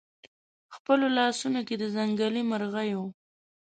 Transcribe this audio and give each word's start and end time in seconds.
خپلو 0.75 1.05
لاسونو 1.17 1.59
کې 1.67 1.75
د 1.79 1.83
ځنګلي 1.95 2.41
مرغیو 2.51 3.03